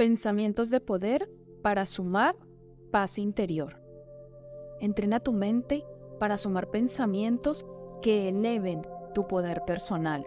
[0.00, 1.30] Pensamientos de poder
[1.60, 2.34] para sumar
[2.90, 3.82] paz interior.
[4.80, 5.84] Entrena tu mente
[6.18, 7.66] para sumar pensamientos
[8.00, 8.80] que eleven
[9.12, 10.26] tu poder personal.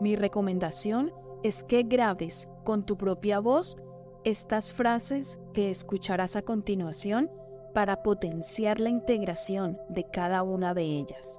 [0.00, 1.12] Mi recomendación
[1.42, 3.76] es que grabes con tu propia voz
[4.24, 7.30] estas frases que escucharás a continuación
[7.74, 11.38] para potenciar la integración de cada una de ellas.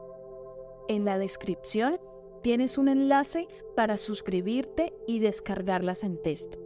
[0.90, 2.00] En la descripción
[2.44, 6.63] tienes un enlace para suscribirte y descargarlas en texto.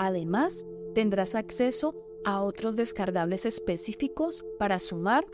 [0.00, 0.64] Además,
[0.94, 5.26] tendrás acceso a otros descargables específicos para sumar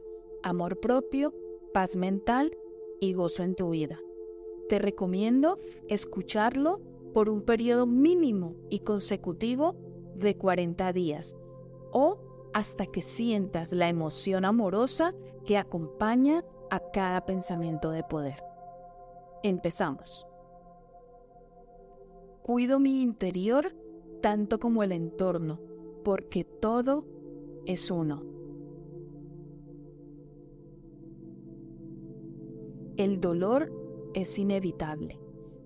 [0.43, 1.33] amor propio,
[1.73, 2.51] paz mental
[2.99, 4.01] y gozo en tu vida.
[4.69, 6.81] Te recomiendo escucharlo
[7.15, 9.77] por un periodo mínimo y consecutivo
[10.17, 11.37] de 40 días
[11.93, 12.19] o
[12.53, 15.15] hasta que sientas la emoción amorosa
[15.45, 18.43] que acompaña a cada pensamiento de poder.
[19.45, 20.27] Empezamos.
[22.43, 23.73] Cuido mi interior
[24.21, 25.61] tanto como el entorno,
[26.05, 27.05] porque todo
[27.65, 28.23] es uno.
[32.97, 33.73] El dolor
[34.15, 35.19] es inevitable,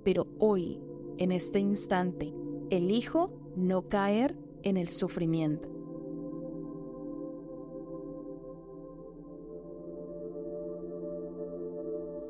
[0.03, 0.81] pero hoy,
[1.19, 2.33] en este instante,
[2.71, 5.69] elijo no caer en el sufrimiento.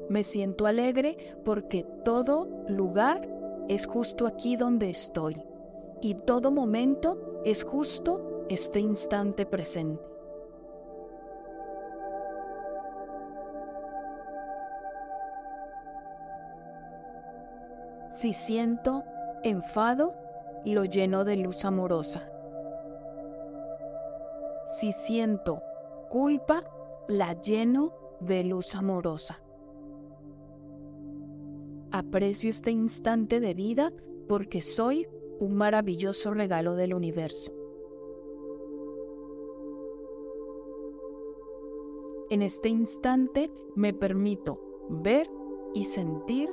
[0.09, 3.29] Me siento alegre porque todo lugar
[3.69, 5.37] es justo aquí donde estoy
[6.03, 10.11] y todo momento es justo este instante presente.
[18.11, 19.05] Si siento
[19.45, 20.15] enfado,
[20.65, 22.29] lo lleno de luz amorosa.
[24.67, 25.63] Si siento
[26.09, 26.65] culpa,
[27.09, 29.41] la lleno de luz amorosa.
[31.93, 33.93] Aprecio este instante de vida
[34.29, 35.09] porque soy
[35.41, 37.53] un maravilloso regalo del universo.
[42.29, 45.29] En este instante me permito ver
[45.75, 46.49] y sentir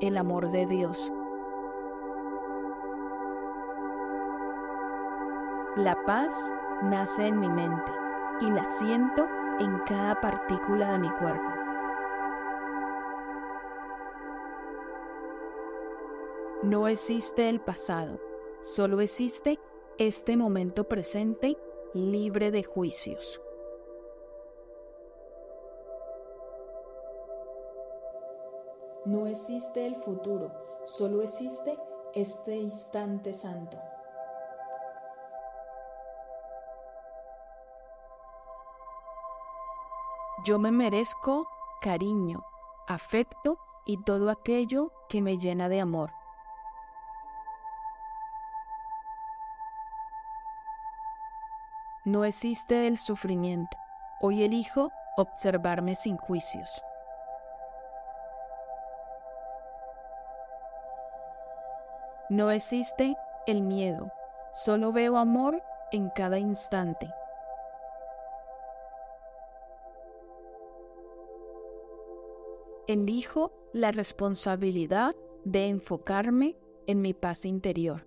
[0.00, 1.12] el amor de Dios.
[5.76, 7.92] La paz nace en mi mente
[8.40, 9.26] y la siento
[9.58, 11.56] en cada partícula de mi cuerpo.
[16.62, 18.18] No existe el pasado,
[18.66, 19.60] solo existe
[19.96, 21.56] este momento presente
[21.94, 23.40] libre de juicios.
[29.04, 30.50] No existe el futuro,
[30.84, 31.78] solo existe
[32.12, 33.78] este instante santo.
[40.44, 41.46] Yo me merezco
[41.80, 42.44] cariño,
[42.88, 46.10] afecto y todo aquello que me llena de amor.
[52.06, 53.76] No existe el sufrimiento.
[54.20, 56.80] Hoy elijo observarme sin juicios.
[62.30, 63.16] No existe
[63.48, 64.12] el miedo.
[64.54, 67.12] Solo veo amor en cada instante.
[72.86, 76.56] Elijo la responsabilidad de enfocarme
[76.86, 78.05] en mi paz interior.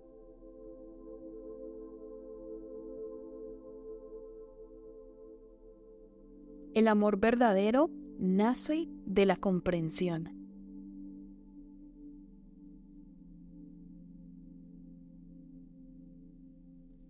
[6.80, 10.30] El amor verdadero nace de la comprensión.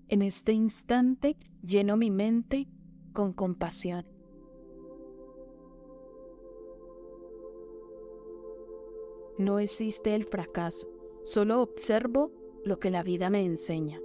[0.08, 2.66] En este instante lleno mi mente
[3.12, 4.04] con compasión.
[9.38, 10.88] No existe el fracaso,
[11.22, 12.32] solo observo
[12.64, 14.00] lo que la vida me enseña.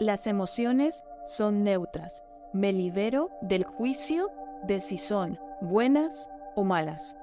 [0.00, 2.24] Las emociones son neutras.
[2.54, 4.30] Me libero del juicio
[4.66, 7.18] de si son buenas o malas.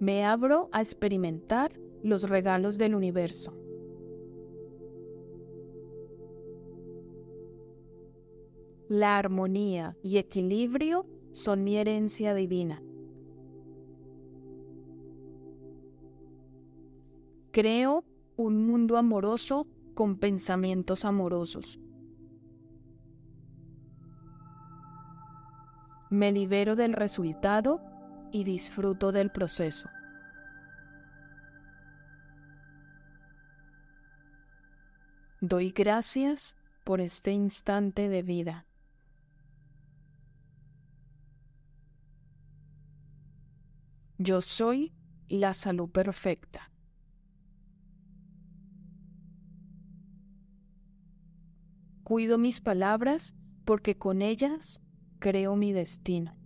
[0.00, 3.52] Me abro a experimentar los regalos del universo.
[8.88, 11.04] La armonía y equilibrio
[11.38, 12.82] son mi herencia divina.
[17.52, 18.04] Creo
[18.36, 21.78] un mundo amoroso con pensamientos amorosos.
[26.10, 27.80] Me libero del resultado
[28.32, 29.88] y disfruto del proceso.
[35.40, 38.67] Doy gracias por este instante de vida.
[44.20, 44.92] Yo soy
[45.28, 46.72] la salud perfecta.
[52.02, 54.80] Cuido mis palabras porque con ellas
[55.20, 56.36] creo mi destino.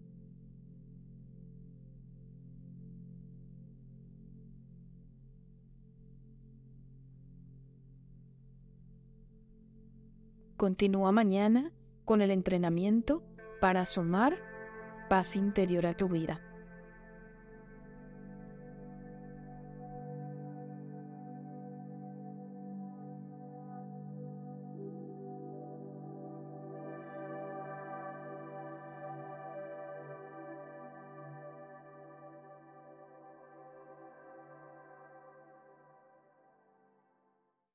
[10.58, 11.72] Continúa mañana
[12.04, 13.24] con el entrenamiento
[13.62, 14.36] para sumar
[15.08, 16.51] paz interior a tu vida.